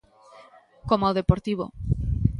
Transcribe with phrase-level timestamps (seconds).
[0.89, 1.65] Coma o Deportivo.